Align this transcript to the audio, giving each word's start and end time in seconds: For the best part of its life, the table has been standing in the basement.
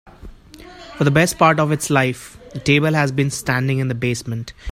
For 0.95 1.03
the 1.03 1.11
best 1.11 1.37
part 1.37 1.59
of 1.59 1.71
its 1.71 1.91
life, 1.91 2.39
the 2.53 2.59
table 2.59 2.95
has 2.95 3.11
been 3.11 3.29
standing 3.29 3.77
in 3.77 3.87
the 3.87 3.93
basement. 3.93 4.51